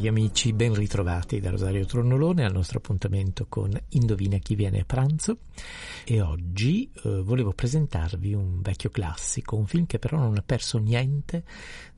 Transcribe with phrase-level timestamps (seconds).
[0.00, 4.84] Cari amici, ben ritrovati da Rosario Tronnolone al nostro appuntamento con Indovina chi viene a
[4.86, 5.40] pranzo
[6.06, 10.78] e oggi eh, volevo presentarvi un vecchio classico, un film che però non ha perso
[10.78, 11.44] niente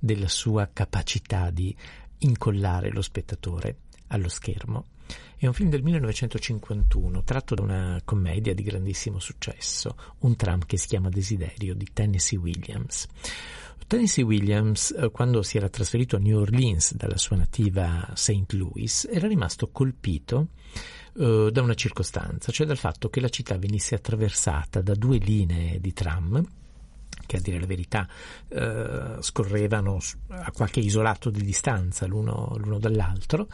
[0.01, 1.73] della sua capacità di
[2.19, 3.77] incollare lo spettatore
[4.09, 4.87] allo schermo.
[5.37, 10.77] È un film del 1951, tratto da una commedia di grandissimo successo, un tram che
[10.77, 13.09] si chiama Desiderio di Tennessee Williams.
[13.87, 18.53] Tennessee Williams, eh, quando si era trasferito a New Orleans dalla sua nativa St.
[18.53, 20.49] Louis, era rimasto colpito
[21.15, 25.81] uh, da una circostanza, cioè dal fatto che la città venisse attraversata da due linee
[25.81, 26.43] di tram
[27.27, 28.09] che a dire la verità
[28.49, 33.49] eh, scorrevano a qualche isolato di distanza l'uno, l'uno, dall'altro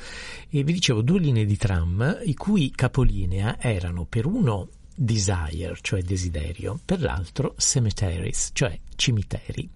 [0.49, 6.03] e vi dicevo due linee di tram i cui capolinea erano per uno desire, cioè
[6.03, 9.69] desiderio, per l'altro cemeteries, cioè cimiteri.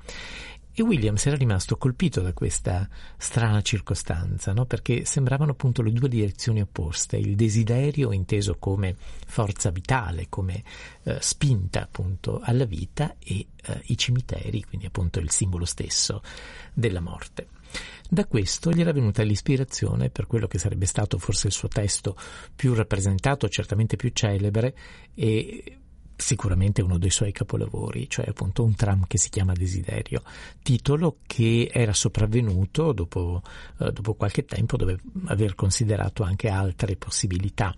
[0.75, 4.65] E Williams era rimasto colpito da questa strana circostanza, no?
[4.65, 10.63] perché sembravano appunto le due direzioni opposte, il desiderio inteso come forza vitale, come
[11.03, 16.23] eh, spinta appunto alla vita e eh, i cimiteri, quindi appunto il simbolo stesso
[16.73, 17.49] della morte.
[18.09, 22.17] Da questo gli era venuta l'ispirazione per quello che sarebbe stato forse il suo testo
[22.55, 24.75] più rappresentato, certamente più celebre
[25.15, 25.81] e
[26.23, 30.23] sicuramente uno dei suoi capolavori, cioè appunto un tram che si chiama Desiderio,
[30.63, 33.43] titolo che era sopravvenuto dopo,
[33.81, 37.75] eh, dopo qualche tempo, dove aver considerato anche altre possibilità.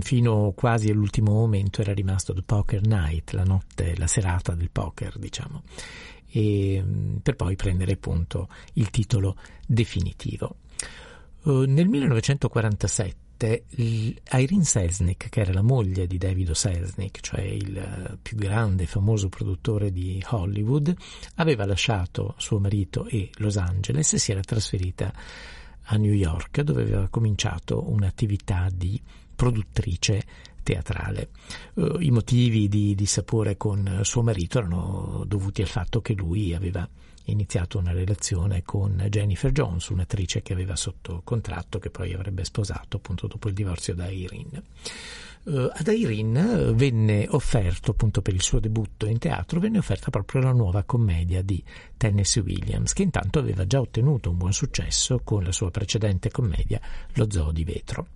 [0.00, 5.18] Fino quasi all'ultimo momento era rimasto The Poker Night, la notte, la serata del poker,
[5.18, 5.62] diciamo,
[6.28, 6.84] e,
[7.22, 9.36] per poi prendere appunto il titolo
[9.66, 10.56] definitivo.
[11.42, 18.36] Uh, nel 1947 Irene Selznick, che era la moglie di David Selznick, cioè il più
[18.36, 20.94] grande e famoso produttore di Hollywood,
[21.34, 25.12] aveva lasciato suo marito e Los Angeles e si era trasferita
[25.88, 29.00] a New York, dove aveva cominciato un'attività di
[29.34, 30.24] produttrice
[30.62, 31.28] teatrale.
[31.74, 36.54] Uh, I motivi di, di sapore con suo marito erano dovuti al fatto che lui
[36.54, 36.88] aveva
[37.26, 42.96] iniziato una relazione con Jennifer Jones, un'attrice che aveva sotto contratto che poi avrebbe sposato
[42.96, 44.62] appunto dopo il divorzio da Irene.
[45.44, 50.40] Uh, ad Irene venne offerto appunto per il suo debutto in teatro venne offerta proprio
[50.40, 51.62] la nuova commedia di
[51.96, 56.80] Tennessee Williams che intanto aveva già ottenuto un buon successo con la sua precedente commedia
[57.12, 58.06] Lo zoo di vetro.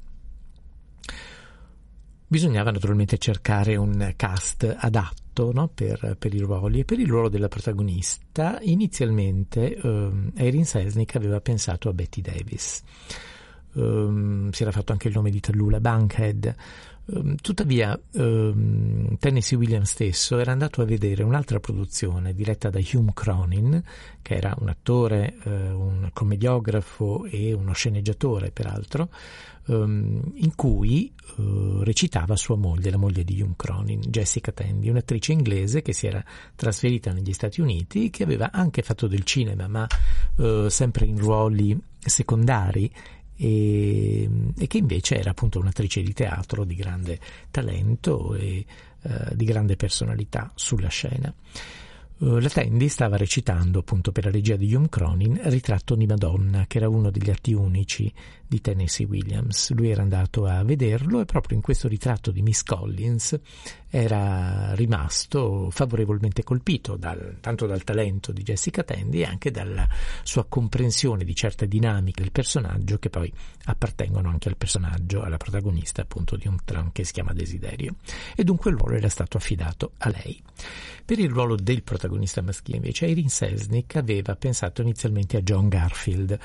[2.31, 7.29] Bisognava naturalmente cercare un cast adatto no, per, per, i ruoli e per il ruolo
[7.29, 12.85] della protagonista inizialmente um, Erin Selznick aveva pensato a Betty Davis.
[13.73, 16.55] Um, si era fatto anche il nome di Tallula Bankhead.
[17.07, 23.13] Um, tuttavia, um, Tennessee Williams stesso era andato a vedere un'altra produzione diretta da Hume
[23.15, 23.83] Cronin,
[24.23, 29.09] che era un attore, uh, un commediografo e uno sceneggiatore, peraltro,
[29.67, 35.33] um, in cui uh, recitava sua moglie, la moglie di Hume Cronin, Jessica Tandy, un'attrice
[35.33, 36.23] inglese che si era
[36.55, 39.87] trasferita negli Stati Uniti, che aveva anche fatto del cinema, ma
[40.37, 42.91] uh, sempre in ruoli secondari
[44.61, 47.19] e, che invece era appunto un'attrice di teatro di grande
[47.51, 48.65] talento e
[49.03, 51.33] uh, di grande personalità sulla scena.
[52.19, 56.67] Uh, la Tandy stava recitando appunto per la regia di Hume Cronin Ritratto di Madonna,
[56.67, 58.13] che era uno degli atti unici
[58.51, 59.71] di Tennessee Williams.
[59.75, 63.39] Lui era andato a vederlo e proprio in questo ritratto di Miss Collins
[63.89, 69.87] era rimasto favorevolmente colpito dal, tanto dal talento di Jessica Tandy e anche dalla
[70.25, 73.33] sua comprensione di certe dinamiche del personaggio che poi
[73.67, 77.95] appartengono anche al personaggio, alla protagonista appunto di un tram che si chiama Desiderio.
[78.35, 80.43] E dunque il ruolo era stato affidato a lei.
[81.05, 86.39] Per il ruolo del protagonista maschile invece Irene Selznick aveva pensato inizialmente a John Garfield,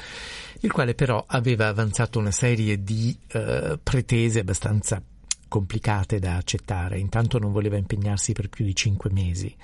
[0.62, 5.02] il quale però aveva avanzato una serie di uh, pretese abbastanza
[5.48, 7.00] complicate da accettare.
[7.00, 9.56] Intanto non voleva impegnarsi per più di cinque mesi.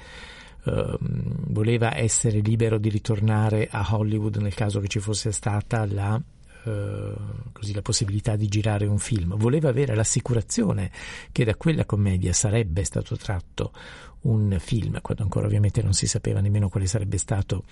[0.64, 0.96] Uh,
[1.50, 6.72] voleva essere libero di ritornare a Hollywood nel caso che ci fosse stata la, uh,
[7.52, 9.36] così, la possibilità di girare un film.
[9.38, 10.92] Voleva avere l'assicurazione
[11.32, 13.74] che da quella commedia sarebbe stato tratto
[14.22, 17.64] un film, quando ancora ovviamente non si sapeva nemmeno quale sarebbe stato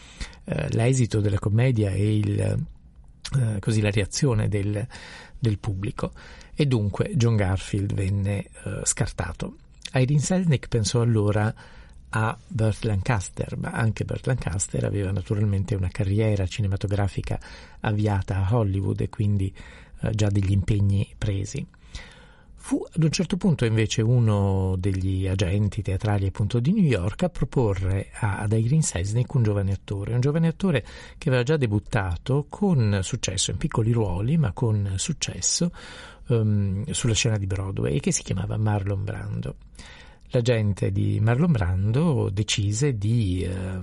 [0.45, 2.65] uh, l'esito della commedia e il,
[3.59, 4.85] così, la reazione del,
[5.37, 6.11] del pubblico
[6.55, 9.55] e dunque John Garfield venne uh, scartato.
[9.93, 11.53] Irene Selznick pensò allora
[12.09, 17.39] a Burt Lancaster, ma anche Burt Lancaster aveva naturalmente una carriera cinematografica
[17.81, 19.53] avviata a Hollywood e quindi
[20.01, 21.65] uh, già degli impegni presi.
[22.61, 27.29] Fu ad un certo punto invece uno degli agenti teatrali appunto di New York a
[27.29, 30.85] proporre ad Irene Selznick un giovane attore, un giovane attore
[31.17, 35.71] che aveva già debuttato con successo in piccoli ruoli, ma con successo
[36.27, 39.55] um, sulla scena di Broadway e che si chiamava Marlon Brando
[40.29, 43.79] l'agente di Marlon Brando decise di eh,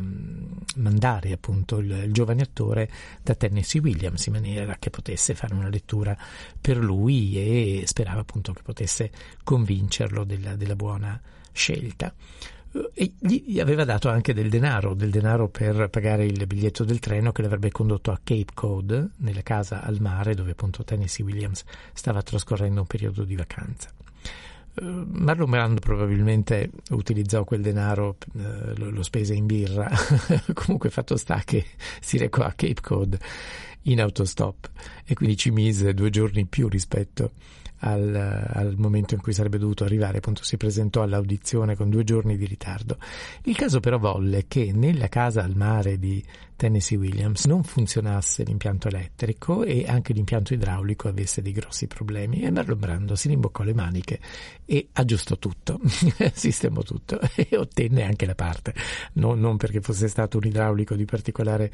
[0.77, 2.89] mandare appunto il, il, giovane attore
[3.23, 6.17] da Tennessee Williams in maniera che potesse fare una lettura
[6.61, 9.11] per lui e sperava appunto che potesse
[9.43, 11.21] convincerlo della, della buona
[11.53, 12.13] scelta
[12.93, 17.33] e gli aveva dato anche del denaro, del denaro per pagare il biglietto del treno
[17.33, 22.23] che l'avrebbe condotto a Cape Cod, nella casa al mare dove appunto Tennessee Williams stava
[22.23, 23.91] trascorrendo un periodo di vacanza.
[24.83, 29.91] Marlon Brando probabilmente utilizzò quel denaro, eh, lo, spese in birra,
[30.53, 31.65] comunque fatto sta che
[32.01, 33.19] si recò a Cape Cod
[33.87, 34.71] in autostop.
[35.05, 37.33] E quindi ci mise due giorni in più rispetto
[37.81, 42.37] al, al, momento in cui sarebbe dovuto arrivare, appunto si presentò all'audizione con due giorni
[42.37, 42.99] di ritardo.
[43.43, 46.25] Il caso però volle che nella casa al mare di
[46.57, 52.43] Tennessee Williams non funzionasse l'impianto elettrico e anche l'impianto idraulico avesse dei grossi problemi.
[52.43, 54.21] E Marlon Brando si rimboccò le maniche
[54.65, 55.81] e aggiustò tutto,
[56.33, 58.75] sistemò tutto e ottenne anche la parte,
[59.15, 61.71] non, non perché fosse stato un idraulico di particolare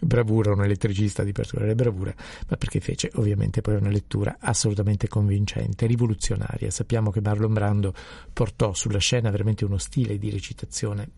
[0.00, 2.14] bravura, un elettricista di particolare bravura,
[2.48, 6.70] ma perché fece ovviamente poi una lettura assolutamente convincente, rivoluzionaria.
[6.70, 7.94] Sappiamo che Marlon Brando
[8.32, 11.08] portò sulla scena veramente uno stile di recitazione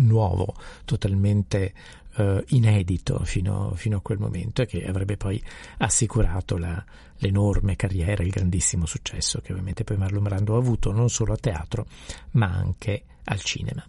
[0.00, 0.54] nuovo,
[0.84, 1.72] totalmente
[2.16, 5.42] uh, inedito fino, fino, a quel momento e che avrebbe poi
[5.78, 6.82] assicurato la,
[7.18, 11.36] l'enorme carriera, il grandissimo successo che ovviamente poi Marlon Brando ha avuto non solo a
[11.36, 11.86] teatro
[12.32, 13.84] ma anche al cinema.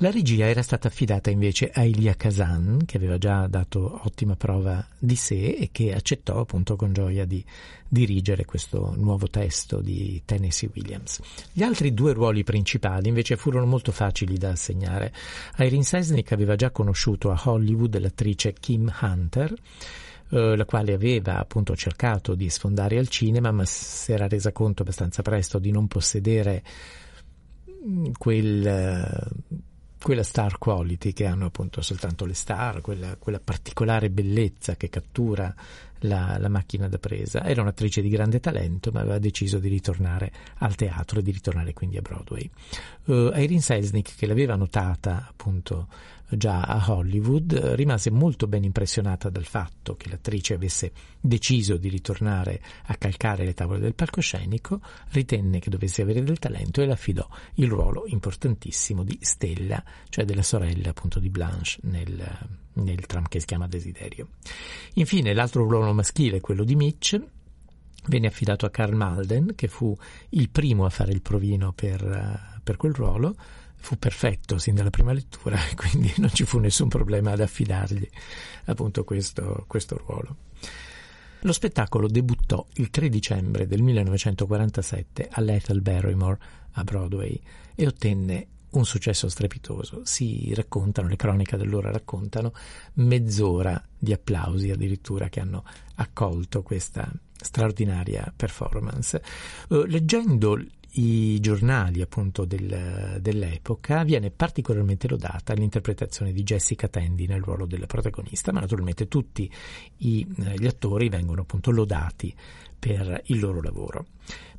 [0.00, 4.86] La regia era stata affidata invece a Elia Kazan, che aveva già dato ottima prova
[4.98, 7.42] di sé e che accettò appunto con gioia di
[7.88, 11.22] dirigere questo nuovo testo di Tennessee Williams.
[11.50, 15.14] Gli altri due ruoli principali invece furono molto facili da assegnare.
[15.56, 19.54] Irene Sesnick aveva già conosciuto a Hollywood l'attrice Kim Hunter,
[20.28, 24.82] eh, la quale aveva appunto cercato di sfondare al cinema, ma si era resa conto
[24.82, 26.62] abbastanza presto di non possedere
[27.82, 29.24] mm, quel
[30.02, 35.54] quella star quality che hanno appunto soltanto le star, quella, quella particolare bellezza che cattura
[36.00, 37.44] la, la, macchina da presa.
[37.44, 41.72] Era un'attrice di grande talento, ma aveva deciso di ritornare al teatro e di ritornare
[41.72, 42.48] quindi a Broadway.
[43.04, 45.88] Uh, Irene Selznick, che l'aveva notata appunto
[46.28, 52.60] già a Hollywood, rimase molto ben impressionata dal fatto che l'attrice avesse deciso di ritornare
[52.86, 57.26] a calcare le tavole del palcoscenico, ritenne che dovesse avere del talento e le affidò
[57.54, 63.40] il ruolo importantissimo di Stella, cioè della sorella appunto di Blanche nel, nel tram che
[63.40, 64.28] si chiama Desiderio.
[64.94, 67.20] Infine l'altro ruolo maschile, quello di Mitch,
[68.06, 69.96] venne affidato a Carl Malden, che fu
[70.30, 73.34] il primo a fare il provino per, per quel ruolo,
[73.76, 78.08] fu perfetto sin dalla prima lettura, quindi non ci fu nessun problema ad affidargli
[78.64, 80.36] appunto questo, questo ruolo.
[81.40, 86.38] Lo spettacolo debuttò il 3 dicembre del 1947 all'Ethel Barrymore
[86.72, 87.40] a Broadway
[87.74, 88.46] e ottenne
[88.78, 90.02] un successo strepitoso.
[90.04, 92.52] Si raccontano, le cronache dell'ora raccontano,
[92.94, 95.64] mezz'ora di applausi addirittura che hanno
[95.96, 99.22] accolto questa straordinaria performance.
[99.68, 100.58] Uh, leggendo
[100.98, 107.86] i giornali appunto del, dell'epoca viene particolarmente lodata l'interpretazione di Jessica Tandy nel ruolo della
[107.86, 109.50] protagonista, ma naturalmente tutti
[109.98, 112.34] i, eh, gli attori vengono appunto lodati
[112.78, 114.06] per il loro lavoro.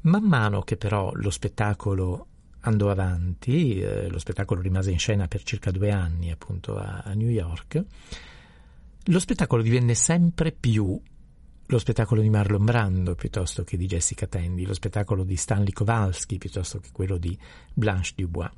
[0.01, 2.27] Man mano che però lo spettacolo
[2.61, 7.13] andò avanti, eh, lo spettacolo rimase in scena per circa due anni appunto a, a
[7.13, 7.83] New York,
[9.05, 10.99] lo spettacolo divenne sempre più
[11.69, 16.37] lo spettacolo di Marlon Brando piuttosto che di Jessica Tandy, lo spettacolo di Stanley Kowalski
[16.37, 17.37] piuttosto che quello di
[17.73, 18.51] Blanche Dubois.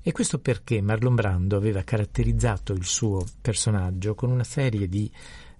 [0.00, 5.10] E questo perché Marlon Brando aveva caratterizzato il suo personaggio con una serie di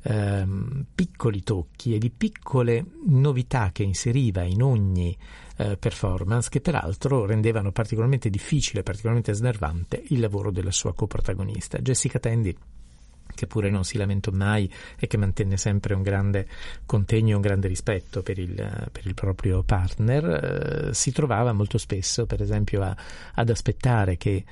[0.03, 5.17] ehm, piccoli tocchi e di piccole novità che inseriva in ogni
[5.62, 11.78] eh, performance che peraltro rendevano particolarmente difficile, particolarmente snervante il lavoro della sua coprotagonista.
[11.78, 12.57] Jessica Tandy
[13.35, 16.47] che pure non si lamentò mai e che mantenne sempre un grande
[16.85, 18.54] contegno e un grande rispetto per il,
[18.92, 22.95] per il proprio partner, eh, si trovava molto spesso, per esempio, a,
[23.35, 24.45] ad aspettare che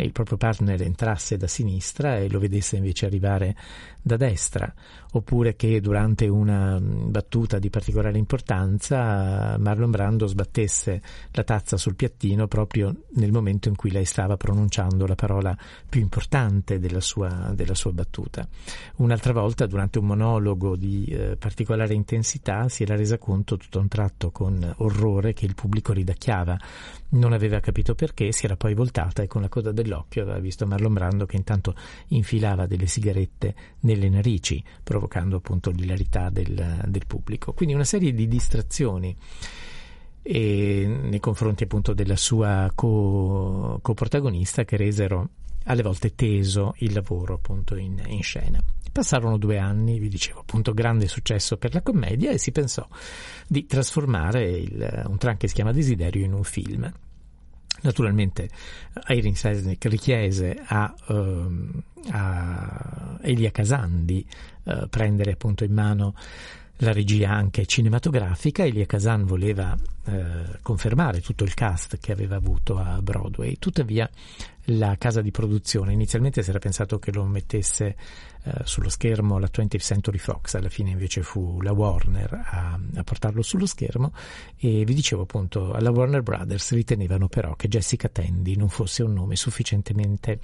[0.00, 3.56] e il proprio partner entrasse da sinistra e lo vedesse invece arrivare
[4.00, 4.72] da destra,
[5.12, 11.02] oppure che durante una mm, battuta di particolare importanza Marlon Brando sbattesse
[11.32, 15.56] la tazza sul piattino proprio nel momento in cui lei stava pronunciando la parola
[15.88, 18.46] più importante della sua, della sua battuta.
[18.96, 23.82] Un'altra volta, durante un monologo di eh, particolare intensità, si era resa conto tutto a
[23.82, 26.56] un tratto con orrore che il pubblico ridacchiava.
[27.10, 30.66] Non aveva capito perché, si era poi voltata e con la coda dell'occhio aveva visto
[30.66, 31.74] Marlon Brando che intanto
[32.08, 37.52] infilava delle sigarette nelle narici, provocando appunto l'ilarità del, del pubblico.
[37.54, 39.16] Quindi una serie di distrazioni
[40.20, 45.30] nei confronti appunto della sua co- coprotagonista che resero
[45.64, 48.60] alle volte teso il lavoro appunto in, in, scena.
[48.92, 52.86] Passarono due anni, vi dicevo appunto grande successo per la commedia e si pensò
[53.46, 56.92] di trasformare il, un tran che si chiama Desiderio in un film.
[57.82, 58.48] Naturalmente
[59.08, 64.24] Irene Sesnick richiese a, uh, a Elia Kazan di
[64.64, 66.14] uh, prendere appunto in mano
[66.78, 68.64] la regia anche cinematografica.
[68.64, 74.08] Elia Kazan voleva eh, confermare tutto il cast che aveva avuto a Broadway, tuttavia
[74.70, 77.96] la casa di produzione inizialmente si era pensato che lo mettesse
[78.44, 83.04] eh, sullo schermo la 20th Century Fox, alla fine invece fu la Warner a, a
[83.04, 84.12] portarlo sullo schermo
[84.56, 89.12] e vi dicevo appunto alla Warner Brothers ritenevano però che Jessica Tandy non fosse un
[89.12, 90.40] nome sufficientemente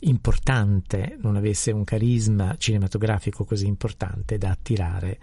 [0.00, 5.18] importante, non avesse un carisma cinematografico così importante da attirare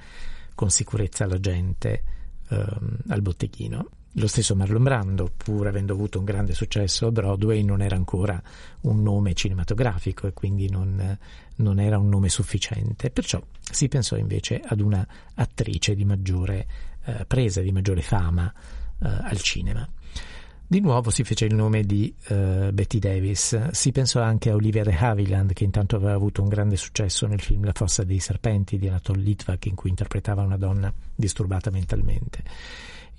[0.56, 2.04] con sicurezza la gente
[2.50, 3.90] ehm, al botteghino.
[4.14, 8.42] Lo stesso Marlon Brando, pur avendo avuto un grande successo a Broadway, non era ancora
[8.82, 11.18] un nome cinematografico e quindi non,
[11.56, 13.12] non era un nome sufficiente.
[13.12, 16.68] Perciò si pensò invece ad una attrice di maggiore
[17.06, 19.88] eh, presa, di maggiore fama eh, al cinema.
[20.72, 23.72] Di nuovo si fece il nome di uh, Betty Davis.
[23.72, 27.42] Si pensò anche a Olivia de Havilland, che intanto aveva avuto un grande successo nel
[27.42, 32.44] film La fossa dei serpenti di Anatole Litvak, in cui interpretava una donna disturbata mentalmente.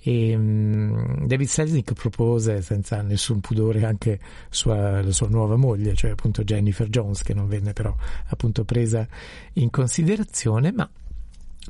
[0.01, 6.11] E, um, David Selznick propose senza nessun pudore anche sua, la sua nuova moglie, cioè
[6.11, 7.95] appunto Jennifer Jones, che non venne però
[8.27, 9.07] appunto presa
[9.53, 10.89] in considerazione, ma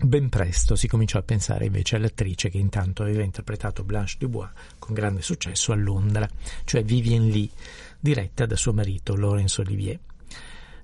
[0.03, 4.95] Ben presto si cominciò a pensare invece all'attrice che intanto aveva interpretato Blanche Dubois con
[4.95, 6.27] grande successo a Londra,
[6.63, 7.49] cioè Vivienne Lee,
[7.99, 9.99] diretta da suo marito Laurence Olivier.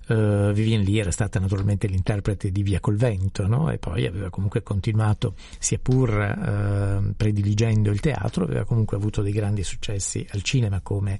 [0.07, 3.69] Uh, Vivienne Lee era stata naturalmente l'interprete di Via col vento no?
[3.69, 9.33] e poi aveva comunque continuato, sia pur uh, prediligendo il teatro, aveva comunque avuto dei
[9.33, 11.19] grandi successi al cinema come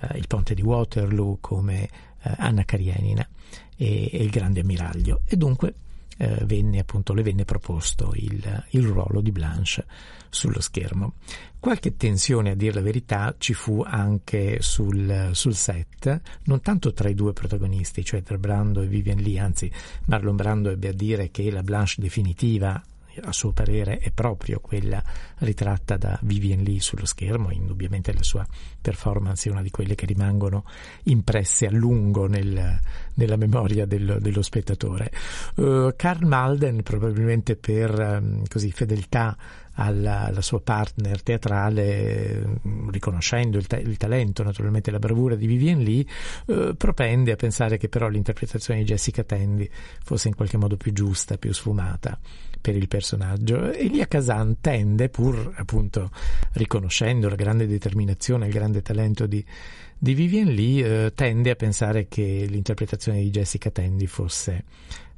[0.00, 1.88] uh, Il Ponte di Waterloo, come
[2.38, 3.26] Anna Karenina
[3.76, 5.74] e, e Il Grande Ammiraglio e dunque
[6.16, 9.84] eh, venne appunto, le venne proposto il, il ruolo di Blanche
[10.28, 11.14] sullo schermo.
[11.58, 17.08] Qualche tensione, a dire la verità, ci fu anche sul, sul, set, non tanto tra
[17.08, 19.70] i due protagonisti, cioè tra Brando e Vivian Lee, anzi
[20.06, 22.80] Marlon Brando ebbe a dire che la Blanche definitiva
[23.22, 25.02] a suo parere è proprio quella
[25.38, 28.46] ritratta da Vivian Lee sullo schermo, indubbiamente la sua
[28.80, 30.64] performance è una di quelle che rimangono
[31.04, 32.80] impresse a lungo nel,
[33.14, 35.10] nella memoria del, dello spettatore.
[35.56, 39.36] Uh, Karl Malden probabilmente per um, così, fedeltà
[39.76, 45.80] alla, alla, sua partner teatrale, riconoscendo il, ta- il, talento, naturalmente la bravura di Vivian
[45.80, 46.04] Lee,
[46.46, 49.68] eh, propende a pensare che però l'interpretazione di Jessica Tandy
[50.02, 52.18] fosse in qualche modo più giusta, più sfumata
[52.66, 53.72] per il personaggio.
[53.72, 56.10] Elia Kazan tende, pur appunto
[56.54, 59.44] riconoscendo la grande determinazione, il grande talento di,
[59.96, 64.64] di Vivian Lee, eh, tende a pensare che l'interpretazione di Jessica Tandy fosse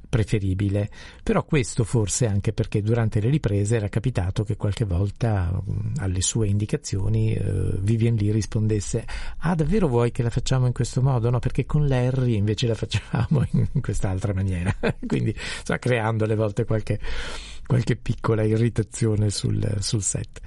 [0.09, 0.89] preferibile,
[1.21, 5.61] però questo forse anche perché durante le riprese era capitato che qualche volta
[5.97, 9.05] alle sue indicazioni uh, Vivian Lee rispondesse
[9.37, 11.29] ah davvero vuoi che la facciamo in questo modo?
[11.29, 14.75] No, perché con Larry invece la facciamo in, in quest'altra maniera,
[15.05, 16.99] quindi sta creando alle volte qualche,
[17.65, 20.41] qualche piccola irritazione sul, sul set.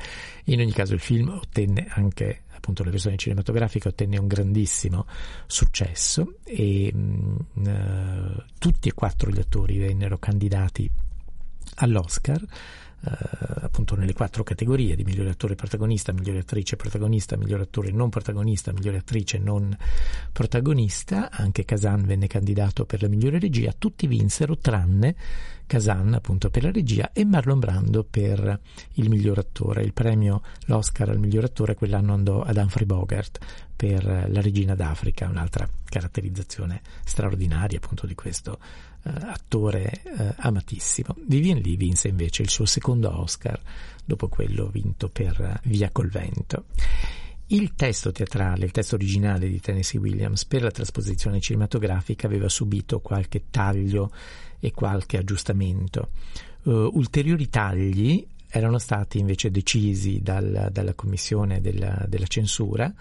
[0.47, 5.07] In ogni caso il film ottenne anche appunto la versione cinematografica ottenne un grandissimo
[5.47, 10.89] successo e mh, uh, tutti e quattro gli attori vennero candidati
[11.77, 12.41] all'Oscar
[13.03, 18.73] appunto nelle quattro categorie di migliore attore protagonista, migliore attrice protagonista, migliore attore non protagonista,
[18.73, 19.77] migliore attrice non
[20.31, 25.17] protagonista, anche Kazan venne candidato per la migliore regia, tutti vinsero tranne
[25.67, 28.61] Kazan appunto per la regia e Marlon Brando per
[28.95, 29.83] il miglior attore.
[29.83, 33.39] Il premio, l'Oscar al miglior attore quell'anno andò ad Humphrey Bogart
[33.75, 41.17] per La regina d'Africa, un'altra caratterizzazione straordinaria appunto di questo eh, attore eh, amatissimo.
[41.27, 43.61] Vivian Lee vinse invece il suo secondo Oscar
[44.05, 46.65] dopo quello vinto per Via col vento.
[47.49, 53.01] Il testo teatrale, il testo originale di Tennessee Williams per la trasposizione cinematografica aveva subito
[53.01, 54.11] qualche taglio
[54.59, 56.11] e qualche aggiustamento.
[56.63, 62.93] Uh, ulteriori tagli erano stati invece decisi dal, dalla commissione della, della censura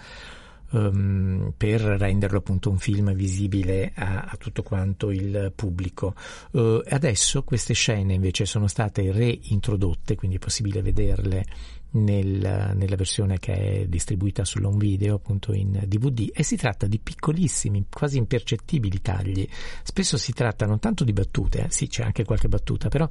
[0.72, 6.16] um, per renderlo appunto un film visibile a, a tutto quanto il pubblico.
[6.52, 11.46] Uh, adesso queste scene invece sono state reintrodotte, quindi è possibile vederle
[11.92, 17.00] nel, nella versione che è distribuita sull'home video, appunto in DVD, e si tratta di
[17.00, 19.48] piccolissimi, quasi impercettibili tagli.
[19.84, 23.10] Spesso si tratta non tanto di battute, eh, sì c'è anche qualche battuta, però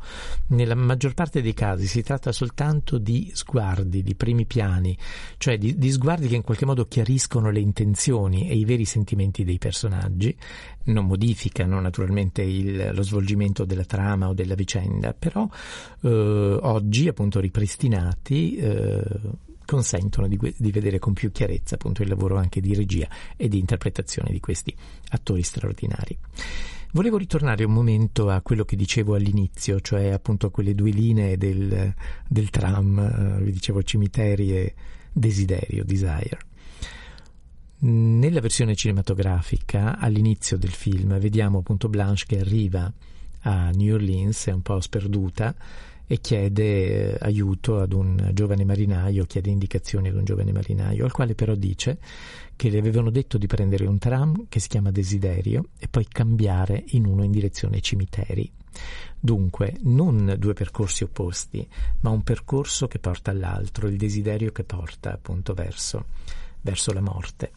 [0.48, 4.96] nella maggior parte dei casi si tratta soltanto di sguardi, di primi piani,
[5.38, 9.44] cioè di, di sguardi che in qualche modo chiariscono le intenzioni e i veri sentimenti
[9.44, 10.36] dei personaggi,
[10.84, 15.48] non modificano naturalmente il, lo svolgimento della trama o della vicenda, però
[16.02, 19.20] eh, oggi appunto ripristinati eh, eh,
[19.64, 23.58] consentono di, di, vedere con più chiarezza appunto il lavoro anche di regia e di
[23.58, 24.74] interpretazione di questi
[25.10, 26.18] attori straordinari.
[26.92, 31.36] Volevo ritornare un momento a quello che dicevo all'inizio, cioè appunto a quelle due linee
[31.36, 31.94] del,
[32.26, 34.74] del tram, eh, vi dicevo cimiteri e
[35.12, 36.38] desiderio, desire.
[37.82, 42.92] Nella versione cinematografica, all'inizio del film, vediamo appunto Blanche che arriva
[43.42, 45.54] a New Orleans, è un po' sperduta,
[46.12, 51.12] e chiede eh, aiuto ad un giovane marinaio, chiede indicazioni ad un giovane marinaio, al
[51.12, 51.98] quale però dice
[52.56, 56.82] che le avevano detto di prendere un tram che si chiama Desiderio e poi cambiare
[56.88, 58.50] in uno in direzione cimiteri.
[59.20, 61.64] Dunque, non due percorsi opposti,
[62.00, 66.06] ma un percorso che porta all'altro, il desiderio che porta appunto verso
[66.62, 67.52] verso la morte.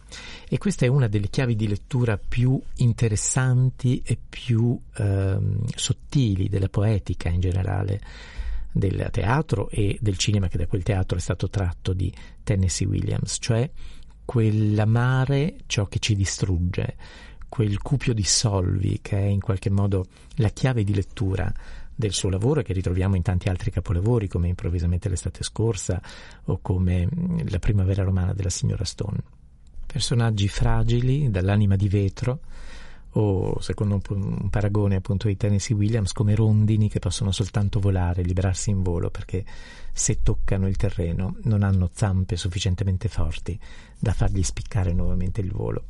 [0.48, 6.70] E questa è una delle chiavi di lettura più interessanti e più ehm, sottili della
[6.70, 8.00] poetica in generale
[8.74, 12.12] del teatro e del cinema che da quel teatro è stato tratto di
[12.44, 13.70] Tennessee Williams, cioè
[14.26, 16.96] quell'amare ciò che ci distrugge,
[17.48, 21.54] quel cupio di solvi che è in qualche modo la chiave di lettura
[21.96, 26.02] del suo lavoro e che ritroviamo in tanti altri capolavori come improvvisamente l'estate scorsa
[26.46, 27.08] o come
[27.48, 29.22] la primavera romana della signora Stone.
[29.86, 32.40] Personaggi fragili, dall'anima di vetro,
[33.14, 34.02] o secondo un,
[34.42, 39.10] un, paragone appunto di Tennessee Williams come rondini che possono soltanto volare, liberarsi in volo
[39.10, 39.46] perché
[39.92, 43.60] se toccano il terreno non hanno zampe sufficientemente forti
[44.00, 45.86] da fargli spiccare nuovamente il volo.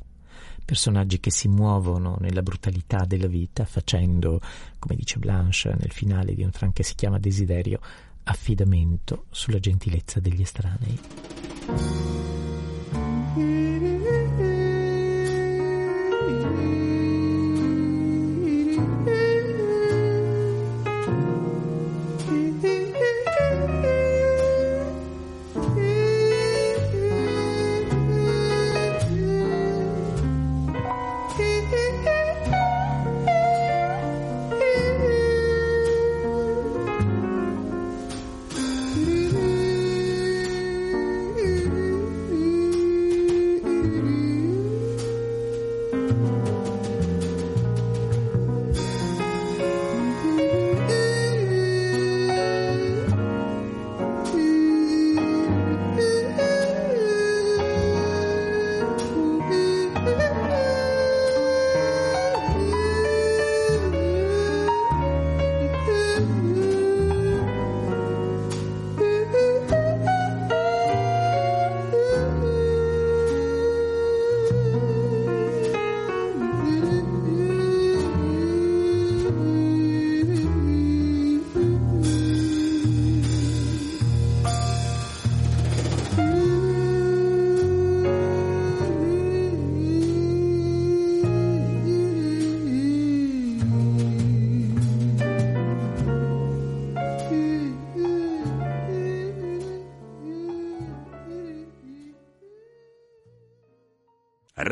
[0.66, 4.40] Personaggi che si muovono nella brutalità della vita facendo,
[4.80, 7.80] come dice Blanche nel finale di un tram che si chiama Desiderio,
[8.24, 12.33] affidamento sulla gentilezza degli estranei.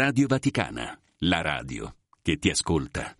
[0.03, 3.15] Radio Vaticana, la radio che ti ascolta.